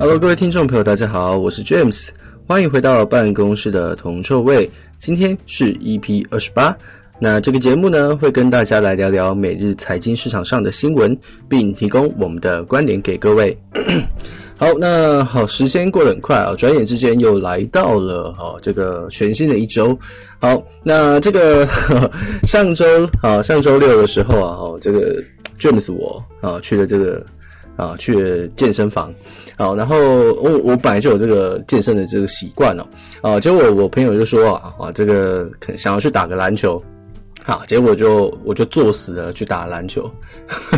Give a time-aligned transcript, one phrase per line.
[0.00, 2.08] Hello，各位听众朋友，大家好，我是 James，
[2.46, 4.68] 欢迎回到办公室的铜臭味。
[4.98, 6.74] 今天是 EP 二十八，
[7.18, 11.14] 那这个节目呢，会跟大家来聊聊每日财经市场上的新闻，
[11.50, 13.54] 并提供我们的观点给各位。
[14.56, 19.94] 好，那好，时间过得很快啊，转眼之间又来到了哈这个全新的一周。
[20.38, 21.68] 好，那这个
[22.48, 22.86] 上周
[23.20, 25.22] 啊，上周六的时候啊，哦，这个
[25.58, 27.22] James 我啊去了这个
[27.76, 29.12] 啊去健身房，
[29.56, 29.96] 好，然后
[30.34, 32.86] 我我本来就有这个健身的这个习惯哦，
[33.22, 36.82] 啊，结果我朋友就说啊啊这个想要去打个篮球。
[37.42, 40.08] 好，结果就我就作死了去打篮球，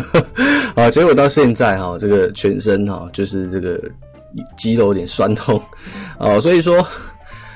[0.75, 3.77] 啊，结果到现在哈，这个全身哈就是这个
[4.57, 5.61] 肌肉有点酸痛，
[6.17, 6.83] 啊，所以说，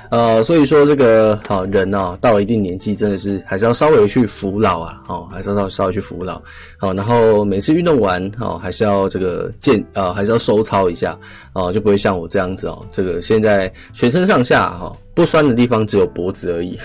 [0.09, 6.41] 呃，所以说这个好人啊，到了一定年纪，真的是还是要稍微去服老啊，哦，还是要稍微去服老，
[6.77, 11.17] 好，然后每次运动完，哦，还是要这个健，呃，还是要收操一下，
[11.51, 16.79] 哦，就不会像我这样子哦，这个现在全身上下哈不酸的地方只有脖子而已。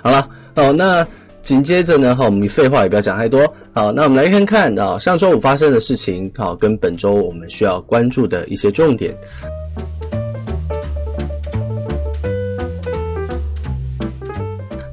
[0.00, 1.04] 好了，好，那
[1.42, 9.12] 紧接着呢，哈，我们废话也不要讲太多，好，那我们来看看啊，上周五发生的事情，好，跟本周我们需要关注的一些重点。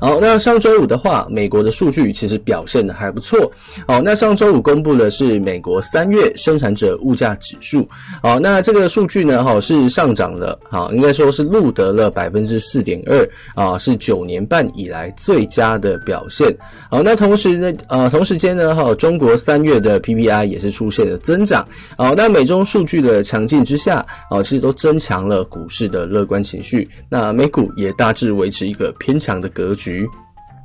[0.06, 3.52] 好，那上周五的话，美国的数据其实表现的还不错。
[3.88, 7.90] 好，那上周五公布的是美国三月生产者物价指数。
[8.22, 16.56] 好，那这个数据呢，哈，是上涨了，好，应该说是录得了百分之四点二，啊，是九年半以来最佳的表现。
[16.92, 21.68] 好，那同时呢，呃，同时间呢，哈，中国三月的 PPI 也是出现了增长。
[21.98, 26.88] 好，那美中数据的强劲之下，啊，其实都增强了股市的乐观情绪。
[27.10, 29.95] 那美股也大致维持一个偏强的格局。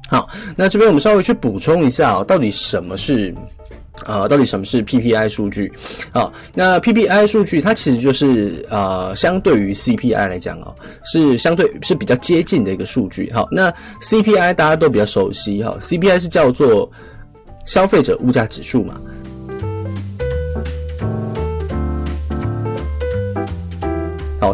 [0.09, 3.33] 好，那这边我们稍微去补充一下啊，到底什么是
[4.07, 4.27] 啊？
[4.27, 5.71] 到底什么是 PPI 数据？
[6.13, 10.75] 好，那 PPI 数据它其实就是呃，相对于 CPI 来讲哦，
[11.05, 13.31] 是相对是比较接近的一个数据。
[13.33, 13.71] 好，那
[14.01, 16.91] CPI 大家都比较熟悉哈，CPI 是叫做
[17.65, 19.01] 消费者物价指数嘛。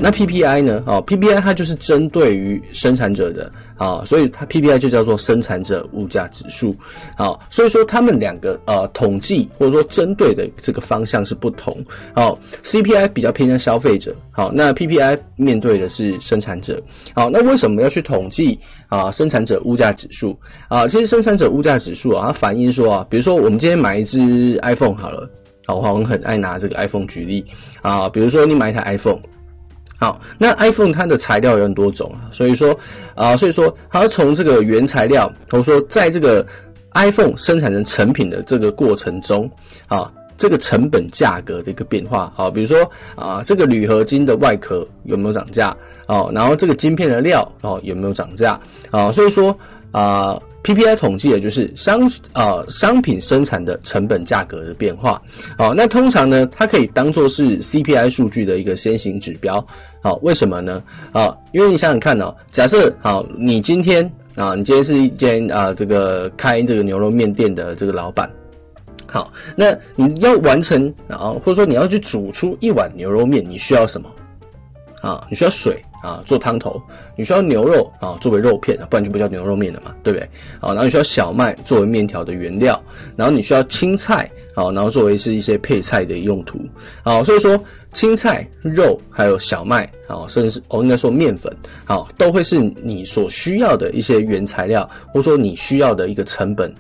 [0.03, 0.83] 那 PPI 呢？
[0.87, 6.75] 哦，PPI 它就是针对于生产者的，啊，所以它 PPI 就叫做生产者物价指数。
[7.17, 11.77] 好，所以说他们两个呃统计或者说针对的这个方向是不同。
[12.15, 16.83] 好，CPI 比较偏向消费者，好，那 PPI 面对的是生产者。
[17.15, 18.59] 好，那为什么要去统计
[18.89, 20.37] 啊生产者物价指数？
[20.69, 25.29] 啊，其实生产者物价指数啊，它反映说啊，比如说我们今天买一支 iPhone 好了，
[25.67, 27.45] 好，我很爱拿这个 iPhone 举例
[27.83, 29.21] 啊，比如说你买一台 iPhone。
[29.99, 32.79] 好，那 iPhone 它的材料有很多种啊，所以说
[33.15, 36.47] 啊、所以说它从这个原材料，或者说在这个
[36.95, 39.51] iPhone 生产成成品的这个过程中，
[39.89, 45.77] 啊，这个成本价格的一个变化，好，比如说啊，这个铝合金的外壳有没有涨价？
[46.07, 48.61] 哦，然后这个晶片的料哦有没有涨价？
[48.91, 49.57] 啊，所以说
[49.93, 50.39] 啊。
[50.67, 55.23] PPI 统计的就是商呃商品生产的成本价格的变化，
[55.57, 59.65] 好，那通常呢，它可以当做是 CPI 数据的一个先行指标，
[60.03, 60.83] 好，为什么呢？
[61.13, 68.29] 啊，因为你想想看哦，假设好，你今天啊，你今天是一间啊这个开这个牛肉面店的这个老板，
[69.07, 74.11] 好，那你要完成啊，或者说你要去煮出一碗牛肉面，你需要什么？
[75.01, 75.83] 啊，你需要水。
[76.03, 76.81] 啊，做汤头，
[77.17, 80.25] 你需要牛肉啊，作为肉片，不然就不叫牛肉面了嘛，对不对？
[80.61, 82.81] 啊，然后你需要小麦作为面条的原料，
[83.17, 86.61] 然后你需要青菜，啊，然后作为是一些配菜的用途，
[87.03, 87.59] 啊，所以说
[87.93, 91.53] 青菜、肉还有小麦，啊，甚至是哦应该说面粉，
[91.87, 96.73] 啊，都会是你所需要的一些原材料，或者说你需要的一个成本，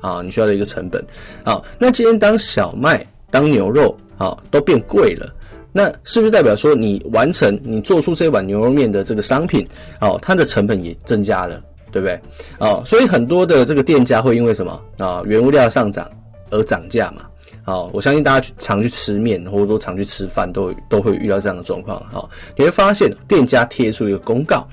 [0.00, 1.04] 啊，你需要的一个成本，
[1.44, 5.32] 啊，那今天当小麦、当牛肉，啊，都变贵了。
[5.72, 9.66] 那是不是代表说你完成你做出这碗牛肉面的这个商品
[10.00, 12.20] 哦，它的成本也增加了，对不对？
[12.58, 16.10] 哦，所以很多的这个店家会因为什么啊，原物料上涨
[16.50, 17.24] 而涨价嘛。
[17.64, 22.02] 好，我相信大家去常去吃面或者说常去吃饭都都会遇到这样的状况。
[22.10, 24.66] 好，你会发现店家贴出一个公告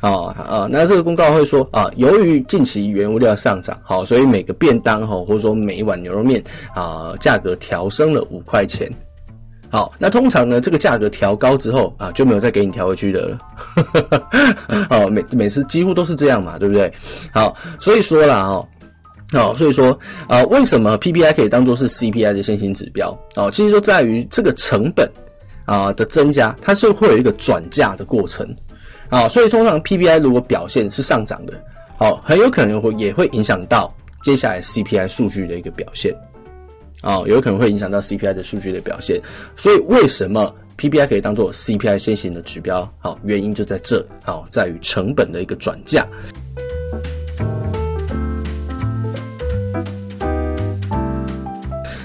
[0.00, 6.42] 啊啊，那这个公告会说啊，由于近期原物料上涨，好，所以每个便当哈或者说每一碗牛肉面
[6.74, 8.92] 啊价格调升了五块钱。
[9.74, 13.38] 好，那通常呢，这个价格调高之后啊，就没有再给你调回去的了。
[14.88, 16.92] 好，每每次几乎都是这样嘛，对不对？
[17.32, 18.68] 好，所以说啦，哦，
[19.32, 19.98] 好，所以说
[20.28, 23.18] 啊，为什么 PPI 可以当做是 CPI 的先行指标？
[23.34, 25.10] 哦，其实说在于这个成本
[25.64, 28.48] 啊的增加，它是会有一个转嫁的过程。
[29.08, 31.54] 啊，所以通常 PPI 如果表现是上涨的，
[31.98, 33.92] 好，很有可能会也会影响到
[34.22, 36.14] 接下来 CPI 数据的一个表现。
[37.04, 39.20] 啊，有可能会影响到 CPI 的数据的表现。
[39.54, 42.90] 所以为什么 PPI 可以当做 CPI 先行的指标？
[42.98, 46.06] 好，原因就在这，好，在于成本的一个转嫁。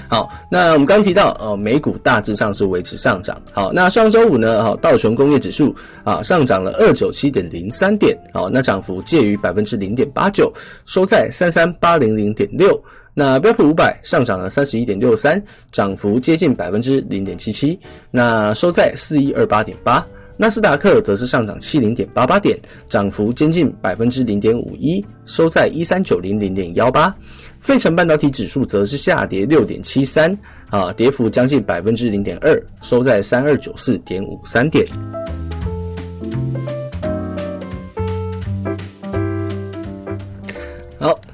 [0.06, 3.40] 好，那我们刚提到，呃，美股大致上是维持上涨。
[3.52, 5.74] 好，那上周五呢，好，道琼工业指数
[6.04, 10.52] 啊上涨了二九七点零三点，好，那涨幅介于百分之零点八九，
[10.84, 12.78] 收在三三八零零点六。
[13.20, 15.38] 那标普五百上涨了三十一点六三，
[15.70, 17.78] 涨幅接近百分之零点七七，
[18.10, 20.02] 那收在四一二八点八。
[20.38, 22.58] 纳斯达克则是上涨七零点八八点，
[22.88, 27.14] 涨幅接近百分之零点五一，收在一三九零零点幺八。
[27.60, 30.34] 费城半导体指数则是下跌六点七三，
[30.70, 34.82] 啊，跌幅将近百分之零点二，收在三二九四点五三点。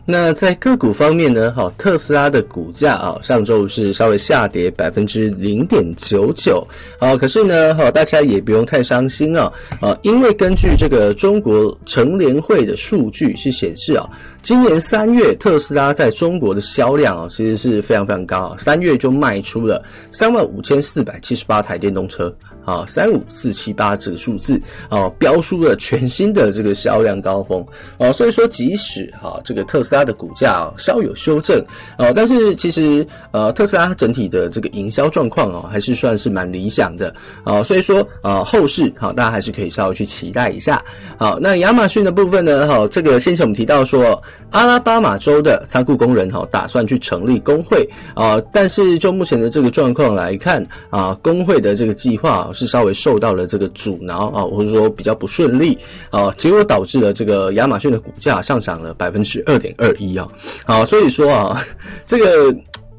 [0.08, 1.52] 那在个股方面呢？
[1.56, 6.64] 好，特斯拉的股价啊，上周是稍微下跌百分之零点九九。
[7.00, 14.08] 好，可是呢，好，大家也不用太伤心啊，啊，因为根据这个中国成联会的数据是显示啊。
[14.42, 18.56] 今年三月，特斯拉在中国的销量啊，其实是非常非常高啊。
[18.56, 22.32] 三月就卖出了三万五千四百七十八台电动车
[22.66, 24.60] 啊，三五四七八这个数字
[24.90, 27.64] 啊，标出了全新的这个销量高峰
[27.98, 28.12] 啊。
[28.12, 31.64] 所以说，即使哈这个特斯拉的股价啊稍有修正
[31.96, 37.14] 啊，但是其实呃特斯拉整体的这个营销状况哦，还是算是蛮理想的
[37.44, 37.62] 啊。
[37.62, 40.84] 所以说啊，后市好，大家还是可以稍微去期待一下。
[41.16, 42.66] 好，那亚马逊的部分呢？
[42.66, 44.20] 哈，这个先前我们提到说。
[44.50, 55.78] 阿拉巴马州的仓库工人哈打算去成立工会啊，但是就目前的这个状况来看啊，工会的这个计划是稍微受到了这个阻挠啊，或者说比较不顺利
[56.10, 60.26] 啊，结果导致了这个亚马逊的股价上涨了百分之二点二一啊，
[60.64, 61.62] 好，所以说啊，
[62.06, 62.54] 这个。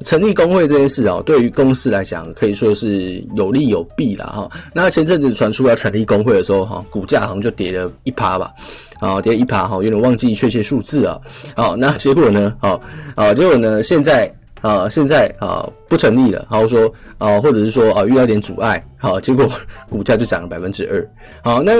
[0.06, 4.48] 成立工会这件事哦，对于公司来讲可以说是有利有弊啦哈。
[4.72, 8.52] 那前阵子传出要成立工会的时候哈，股价好像就跌了一趴吧，
[9.00, 11.20] 啊，跌了一趴哈，有点忘记确切数字啊。
[11.56, 12.54] 好，那结果呢？
[12.62, 12.80] 好
[13.16, 13.82] 啊，结果呢？
[13.82, 14.32] 现在
[14.62, 19.50] 啊，现在啊不成立了，然后说啊，或者是说啊遇到点阻碍，好，结果
[19.90, 21.10] 股价就涨了百分之二。
[21.44, 21.74] 好，那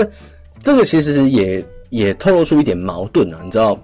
[0.62, 3.78] 这个其实也也透露出一点矛盾啊，你知道？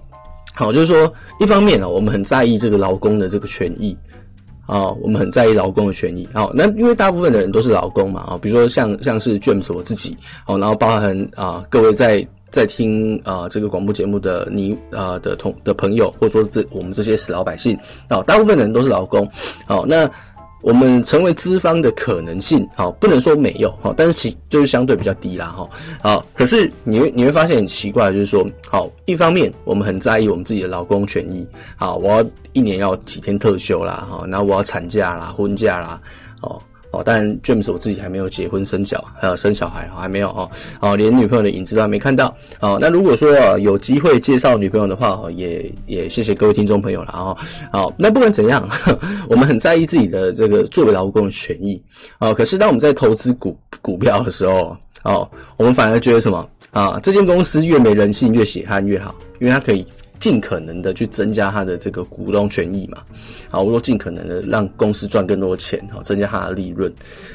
[0.54, 3.96] 好，就是说一方面呢，我们很在意这个劳工的这个权益。
[4.66, 6.26] 啊，我们很在意劳工的权益。
[6.32, 17.76] 好，那因为大部分的人都是劳工嘛，啊，比如说像像是 James 我自己，好，然后包含啊各位在在听啊这个广播节目的你啊的同的朋友，或者说这我们这些死老百姓，
[18.08, 19.28] 啊，大部分人都是劳工。
[19.66, 20.08] 好，那。
[20.64, 25.68] 我们成为资方的可能性，好，不能说没有，好，但是其就是相对比较低啦，哈，
[26.02, 31.46] 好，可是你会你会发现很奇怪，就是说，好，一方面我们很在意我们自己的劳工权益，
[31.76, 32.24] 好，我要
[32.54, 36.00] 一年要几天特休啦，哈，然后我要产假啦、婚假啦，
[36.40, 36.58] 哦。
[36.94, 40.50] 哦，但 James 我自己还没有结婚生小，还有生小孩，还没有哦，
[40.80, 42.34] 哦，连女朋友的影子都还没看到。
[42.60, 47.36] 哦，那如果说有机会介绍女朋友的话，哦，也也谢谢各位听众朋友了哦。
[47.72, 48.68] 好，那不管怎样，
[49.28, 51.82] 我们很在意自己的这个作为劳工的权益。
[52.18, 57.00] 哦，可是当我们在投资股股票的时候，哦，我们反而觉得什么啊？
[57.02, 59.86] 这间公司越没人性，越血汗越好，因为它可以。
[60.20, 62.98] 尽可能的去增加他的这个股东权益嘛，
[63.50, 66.90] 啊，我说尽可能的让公司赚更多的钱，哈，增加他的利润，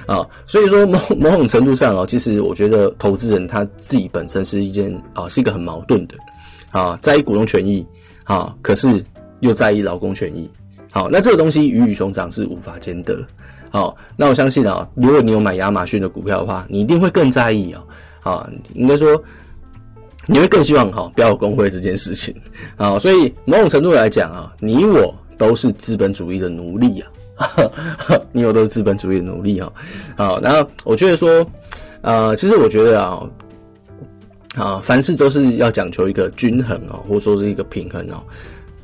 [0.07, 6.15] 啊，所以说某 某种程度上啊，其实我觉得投资人他自己本身是一件啊，是一个很矛盾的，
[6.71, 7.85] 啊，在意股东权益，
[8.23, 9.03] 啊，可是
[9.41, 10.49] 又在意劳工权益，
[10.91, 13.23] 好，那这个东西鱼与熊掌是无法兼得，
[13.69, 17.83] 好，那我相信啊，如果你有买亚马逊的股票的话，你一定会更在意啊，
[18.23, 19.21] 啊，应该说。
[20.31, 22.35] 你会更希望哈不要有工会这件事情
[22.77, 27.01] 啊，所以某种程度来讲啊，你我都是资本主义的奴隶
[27.35, 27.47] 啊，
[28.31, 29.71] 你我都是资本主义的奴隶啊。
[30.15, 31.43] 好，然后我觉得说，
[32.01, 33.23] 呃，其实我觉得啊，
[34.55, 38.21] 啊，凡事都是要讲求一个均衡哦，或者说是一个平衡哦。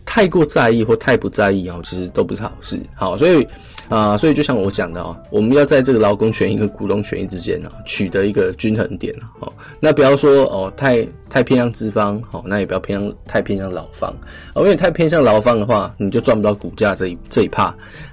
[0.03, 2.79] 太过在意或太不在意哦，其实都不是好事。
[2.95, 3.45] 好，所以
[3.88, 9.13] 啊、所以就像我讲的哦，我们要在这个劳工权益跟股东权益之间呢，取得一个均衡点。
[9.39, 14.13] 好，那不要说哦，太太偏向资方，好，那也不要偏向太偏向劳方。
[14.54, 17.65] 哦，因为太偏向劳方的话，你就赚不到股价这一这一趴。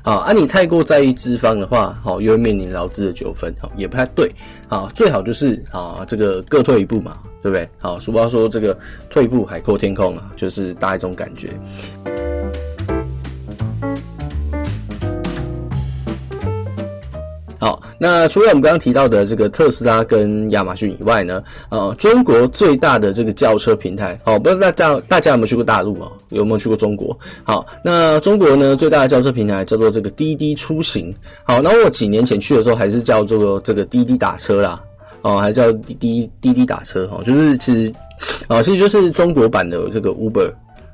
[0.02, 4.30] 啊，啊，你太过在意资方的话，好，又会面临劳资的纠纷，好，也不太对。
[4.68, 7.18] 啊，最好就是啊，这个各退一步嘛。
[7.42, 7.68] 对不对？
[7.80, 8.78] 好，俗话说这个
[9.10, 11.50] 退一步海阔天空啊，就是大一种感觉。
[17.62, 26.10] 好，那除了我们刚刚提到的这个特斯拉跟亚马逊以外呢，呃，中国最大的这个轿车平台，好，不知道大家大家有没有去过大陆啊？
[26.30, 27.16] 有没有去过中国？
[27.44, 31.14] 好，那中国呢最大的轿车平台叫做这个滴滴出行。
[31.44, 34.82] 好，那我几年前去的时候还是叫做这个滴滴打车啦，
[35.20, 37.94] 哦，还叫滴滴滴滴打车，哦，就是其实，
[38.48, 40.52] 啊，其实就是中国版的这个 Uber。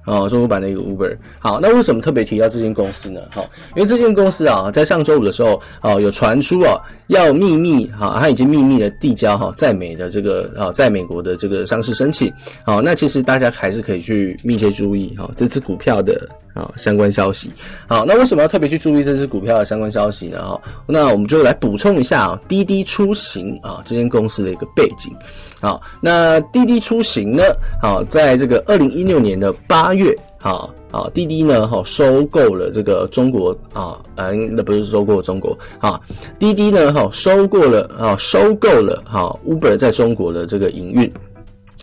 [0.08, 1.16] 哦，中国版的一个 Uber。
[1.38, 3.20] 好，那为什么特别提到这间公司呢？
[3.30, 12.32] 好，因为这间公司啊，在上周五的时候，啊，有传出啊，要秘密，哈，它已经秘密的递交哈，在美的这个啊，在美国的这个上市申请。
[12.64, 17.52] 好，那其实大家还是可以去密切注意哈，这支股票的啊相关消息。
[17.86, 20.42] 好，那为什么要特别去注意这支股票的相关消息呢？
[20.42, 25.14] 哈，那我们就来补充一下，滴滴出行啊，这间公司的一个背景。
[25.60, 27.42] 好，那滴滴出行呢，
[27.82, 29.98] 好，在这个二零一六年的八月。
[29.98, 36.00] 月好啊，滴滴呢，哈，收购了这个中国啊，嗯，那不是收购中国啊，
[36.38, 41.12] 滴滴呢，哈，收购了啊，收购了哈，Uber 在中国的这个营运，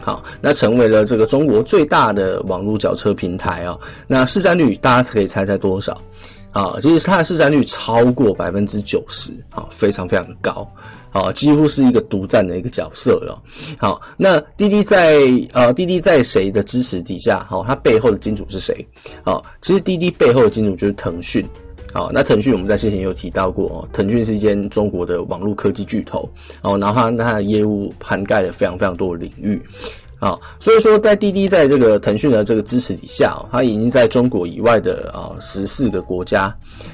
[0.02, 5.96] 好，那成为了这个中国最大的网络轿车平台啊，那市占率大家可以猜猜多少
[6.52, 6.76] 啊？
[6.82, 10.68] 其实它的市占率超过百分之九十，啊，非常非常高。
[11.16, 13.42] 啊，几乎是一个独占的一个角色了。
[13.78, 15.22] 好，那滴滴在
[15.54, 17.40] 呃，滴滴在谁的支持底下？
[17.50, 18.86] 好，它背后的金主是谁？
[19.24, 21.48] 好，其实滴滴背后的金主就是腾讯。
[21.94, 26.30] 好，那腾讯我们在先前有提到过哦，腾讯是一间中国的网络科技巨头。
[26.62, 29.62] 哦，然后它它的业务涵盖了非常非常多的领域。
[30.26, 36.46] 啊，所以说在滴滴在这个腾讯的这个支持底下，它已经在中国以外的啊十四个国家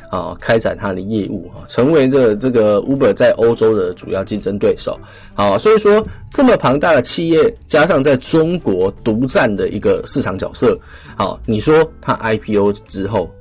[0.09, 4.99] 啊开展它的业务啊，成为这这个 Uber 在欧洲的主要竞争对手。
[5.33, 10.77] 好，所以说这么庞大的企业，加上在中国独占的一个市场角色，
[11.15, 13.31] 好，你说它 IPO 之后，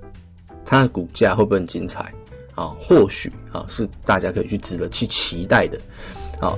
[0.64, 2.14] 它的股价会不会很精彩？
[2.54, 5.76] 啊，或许啊是大家可以去值得去期待的。
[6.38, 6.56] 好。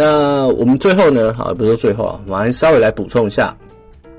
[0.00, 1.34] 那我们最后呢？
[1.36, 3.54] 好，不是说最后啊，我们还是稍微来补充一下。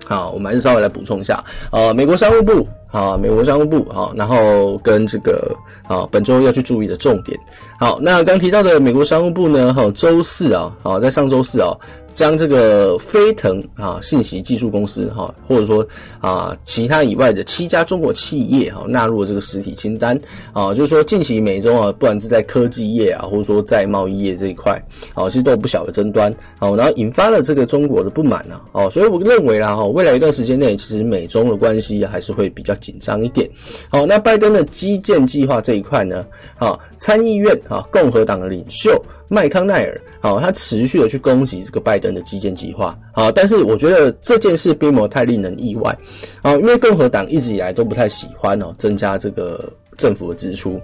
[0.05, 1.43] 好，我们还是稍微来补充一下。
[1.71, 5.55] 呃，美国商务部，好，美国商务部，好，然后跟这个，
[5.87, 7.35] 好，本周要去注意的重点。
[7.79, 11.73] 好，那刚提到的美国商务部呢，好，周四啊，好，在上周四啊。
[12.13, 15.85] 将这个飞腾啊信息技术公司哈，或者说
[16.19, 20.19] 啊其他以外的七家中国企业哈纳入了这个实体清单
[20.53, 24.81] 啊，就是说近期美中啊，不管是在科技业啊，或者说在贸易业这一块，
[25.13, 33.49] 啊其实都有不小的争端，好，然后引发了这个中国的不满啊，哦，所以我认为啦哈，未来一段时间内，其实美中的关系还是会比较紧张一点。
[33.89, 36.25] 好，那拜登的基建计划这一块呢，
[36.57, 39.01] 啊参议院啊共和党的领袖。
[39.33, 45.97] 麦康奈尔，好，他持续的去攻击这个拜登的基建计划，好，但是我觉得这件事并没有太令人意外，
[46.41, 50.81] 啊，因为共和党一直以来都不太喜欢哦增加这个政府的支出。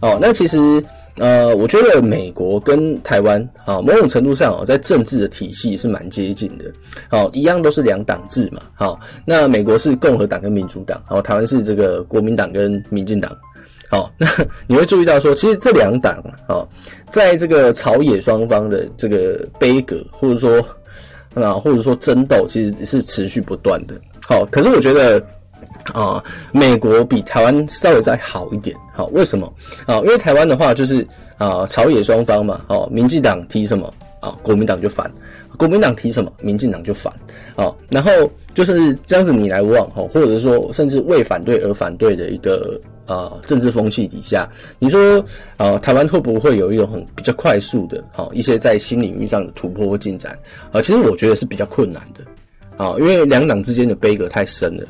[0.00, 0.80] 哦，那其实。
[1.20, 6.64] 呃，我觉得美国跟台湾啊，某种程度上哦，在政治的体系是蛮接近的。
[7.08, 8.62] 好，一样都是两党制嘛。
[8.74, 13.36] 好，那美国是共和党跟民主党，好，台湾是这个国民党跟民进党。
[13.90, 14.28] 好， 那
[14.66, 16.14] 你会注意到说，其实这两党
[16.46, 16.66] 啊，
[17.10, 20.64] 在这个朝野双方的这个杯葛，或者说
[21.34, 23.94] 啊，或者说争斗，其实是持续不断的。
[24.22, 25.20] 好，可是我觉得。
[25.92, 29.52] 啊，美国比台湾稍微再好一点，好，为什么？
[29.86, 35.06] 啊，因为台湾的话就是啊，朝野双方嘛，哦，民进党提什么啊，国民党就反；
[35.56, 37.12] 国民党提什么，民进党就反。
[37.56, 38.10] 啊，然后
[38.54, 45.24] 就是这样子你来我往，哈，或者说甚至为反对而反对的一个啊政治风气底下，你说
[45.56, 50.38] 啊，台湾会不会有一种很比较快速的，好一些在新领域上的突破或进展？
[50.70, 54.86] 啊，其实我觉得是比较困难的，啊，因为两党之间的杯葛太深了。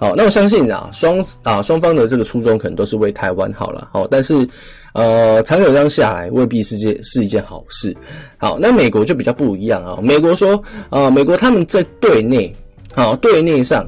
[0.00, 4.48] 好，那我相信啊，双啊双方的这个初衷可能都是为台湾好了，好，但是
[4.94, 7.94] 呃，长久这样下来未必是件是一件好事。
[8.38, 10.54] 好，那美国就比较不一样啊，美国说
[10.88, 12.50] 啊、呃，美国他们在对内，
[12.94, 13.86] 好，对内上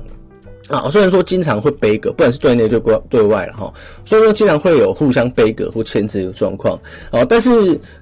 [0.69, 3.73] 啊，虽然说经常会杯葛，不管是对内对外对外了哈，
[4.05, 6.79] 所以说经常会有互相杯葛或牵制的状况，
[7.11, 7.51] 啊，但是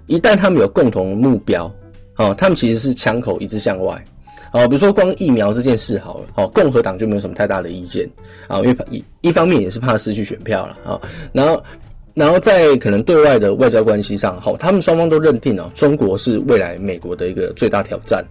[0.08, 1.72] 一旦他们有共同的目标，
[2.14, 4.04] 啊，他们其实是枪口一致向外。
[4.52, 8.08] 哦，比如说光疫苗这件事好了，好，共和党就没有什么太大的意见
[8.48, 11.00] 啊，因为一一方面也是怕失去选票了啊，
[11.32, 11.62] 然后，
[12.14, 18.24] 然后在可能对外的外交关系上，好，他们双方都认定了，中国是未来美国的一个最大挑战，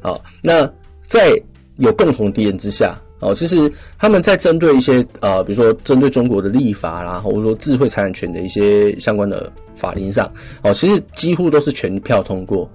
[0.00, 0.66] 啊，那
[1.06, 1.30] 在
[1.76, 12.66] 有共同敌人之下，哦，其实他们在针对一些呃，比如说针对中国的立法啦，或者说智慧财产权的一些相关的法令上，哦，其实几乎都是全票通过。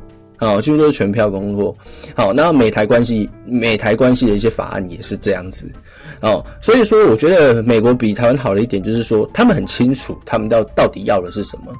[0.41, 1.73] 啊，几乎都是全票通过。
[2.15, 5.71] 好，那美台关系，美台关系的一些法案也是这样子。
[6.21, 11.71] 哦，所以说我觉得美国比台湾好的一点就是说，他们很清楚他们到到底要的是什么，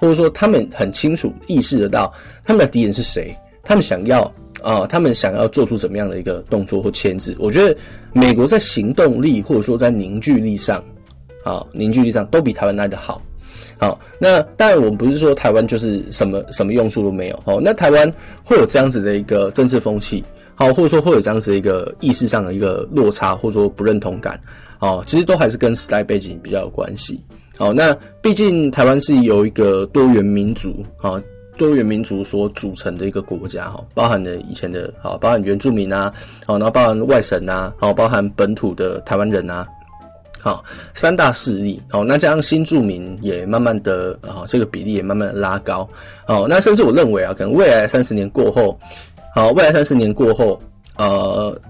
[0.00, 2.10] 或者说他们很清楚意识得到
[2.42, 7.36] 他们的敌人是谁，他们想要啊、他们想要做出怎么样的一个动作或牵制。
[7.38, 7.76] 我觉得
[8.12, 10.82] 美国在行动力或者说在凝聚力上，
[11.44, 13.22] 啊，凝聚力上都比台湾来得好。
[13.80, 17.42] 好，那当然我们不是说台湾就是什么什么用处都没有。
[17.44, 20.24] 哦，那台湾会有这样子的一个政治风气，
[20.56, 24.40] 好，或者说会有这样子的一个意识上的一个落差，或者说不认同感，
[24.80, 27.22] 哦，其实都还是跟时代背景比较有关系。
[27.56, 31.22] 好，那毕竟台湾是由一个多元民族，啊，
[31.56, 36.12] 多元民族所组成的一个国家，哈，包含了以前的，好，包含原住民啊，
[36.46, 39.64] 好，然后包含外省啊，好，包含本土的台湾人啊。
[40.40, 40.64] 好，
[40.94, 45.88] 三大势力，好，那这样新住民也慢慢的，啊，这个比例也慢慢的拉高，
[46.26, 48.78] 好，那甚至我认为啊，可能未来三十年过后，
[49.34, 50.60] 好，未来三十年过后，
[50.96, 51.60] 呃，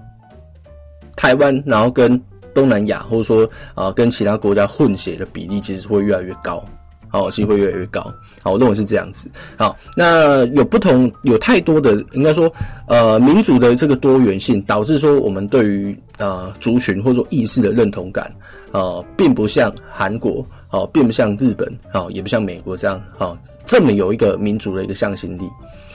[1.15, 2.21] 台湾然后跟
[2.53, 6.63] 东南亚或者说啊跟其他国家混血的比例，其实会越来越高。
[7.11, 8.01] 好，其实会越来越高。
[8.43, 9.31] 好，我认为是这样子。
[9.57, 12.47] 好，那有不同，有太多的，应该说，
[12.87, 18.31] 呃，民族的这个多元性，导致说我们对于呃族群或者说意识的认同感，
[18.71, 23.35] 呃，并不像韩国，好，并不像日本，好，也不像美国这样，好，
[23.65, 25.43] 这么有一个民族的一个向心力。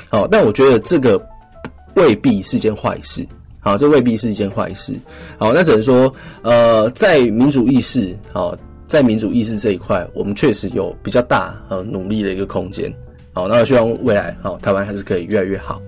[0.09, 1.25] 好，但我觉得这个
[1.95, 3.25] 未必是件坏事。
[3.61, 4.93] 好，这未必是一件坏事。
[5.39, 6.13] 好，那只能说，
[6.43, 8.57] 呃，在民主意识，好。
[8.87, 12.93] 在民主意识这一块，我们确实有比较大呃努力的一个空间。
[13.33, 15.81] 好，那希望未来好台湾还是可以越来越好。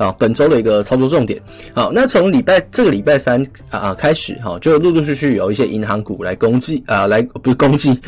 [0.00, 1.38] 好，本周的一个操作重点。
[1.74, 8.00] 好，那从礼拜这个礼拜三啊开始，哈，就陆陆续续有一些银行股来攻击啊，来 不是攻击，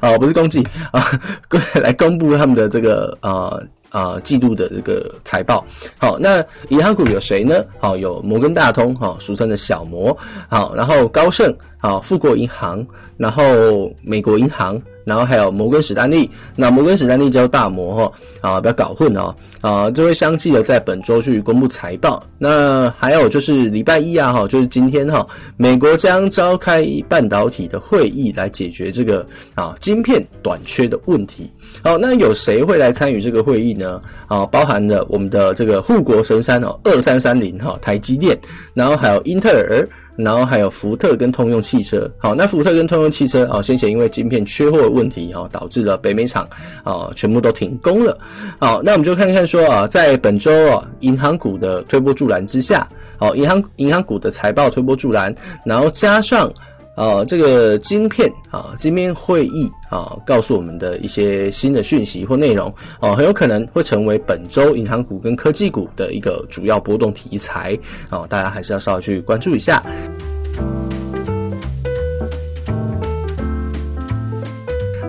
[0.00, 1.04] 啊不是攻击啊，
[1.82, 3.58] 来公布他们的这个啊。
[3.92, 5.66] 啊、季度的这个财报，
[5.98, 7.64] 好，那银行股有谁呢？
[7.80, 10.16] 好，有摩根大通，哈，俗称的小摩，
[10.48, 14.80] 好，然后高盛，好，富国银行，然后美国银行。
[15.10, 22.22] 然后还有摩根史丹利，那摩根史丹利叫大摩哈啊，不要搞混哦啊，就会相继的在本周去公布财报。
[22.38, 31.50] 那还有就是礼拜一啊哈，就是今天哈，美国将召开半导体的会议来解决这个啊晶片短缺的问题。
[31.82, 34.00] 好，那有谁会来参与这个会议呢？
[34.28, 38.38] 啊，包含了我们的这个护国神山哦，二三三零哈，台积电，
[38.74, 39.84] 然后还有英特尔。
[40.16, 46.48] 然后还有福特跟通用汽车，好，那福特跟通用汽车哦，先前因为晶片缺货的问题哦，导致了北美厂
[46.84, 48.18] 哦全部都停工了。
[48.58, 52.86] 好，那我们就看看说啊，在本周啊，银行股的推波助澜之下，
[53.18, 56.52] 好，银行银行股的财报推波助澜，然后加上。
[56.96, 67.78] 呃，这个晶片啊，晶片会议啊，告诉我们的一些新的讯息或内容啊，很有可能会成为本周银行股跟科技股的一个主要波动题材
[68.10, 69.82] 啊，大家还是要稍微去关注一下。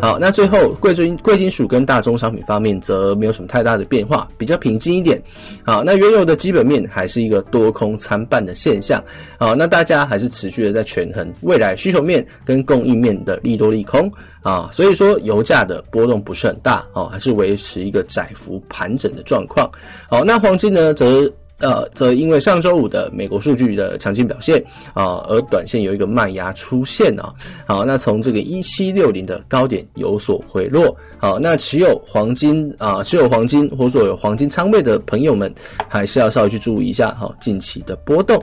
[0.01, 5.21] 好，那最后贵金贵金属跟大宗商品方面则没有什么太大的变化，比较平静一点。
[5.63, 9.01] 好，那原油的基本面还是一个多空参半的现象。
[9.37, 14.11] 好，那大家还是持续的在权衡未来需求面跟供应面的利多利空
[14.41, 19.69] 啊，所以说油价的波动不是很大哦，还是维持一个窄幅盘整的状况。
[20.09, 21.31] 好，那黄金呢则。
[21.62, 27.34] 呃，则因为上周五的美国数据的强劲表现啊，而短线有一个慢压出现啊。
[27.67, 30.95] 好，那从这个一七六零的高点有所回落。
[31.17, 35.54] 好，那持有黄金啊，持有黄金或者有黄金仓位的朋友们，
[35.88, 38.38] 还是要稍微去注意一下哈，近期的波动。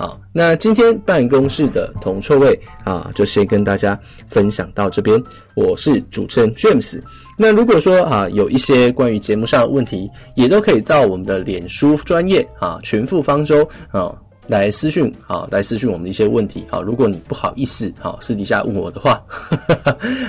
[0.00, 5.22] 好，那今天办公室的铜臭味啊，就先跟大家分享到这边。
[5.52, 6.98] 我是主持人 James。
[7.36, 14.10] 那如果说啊，有一些关于节目上的问题，也都可以到我们的脸书专业啊，群富方舟啊
[14.46, 16.80] 来私讯啊，来私讯我们的一些问题啊。
[16.80, 19.22] 如果你不好意思啊，私底下问我的话，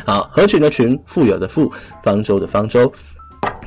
[0.05, 1.71] 好，合群的群，富有的富，
[2.03, 2.91] 方舟的方舟。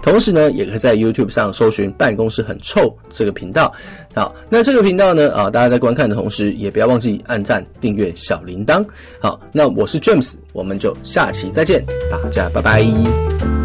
[0.05, 3.73] 同时呢，也可以在 YouTube 上搜寻“办公室很臭”这个频道。
[4.15, 8.87] 好，那这个频道呢，啊，大家在观看的同时，也不要忘记按赞、订阅小铃铛。
[9.19, 13.64] 好，那我是 James，我们就下期再见，大家拜拜。